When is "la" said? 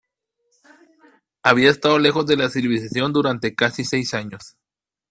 2.35-2.49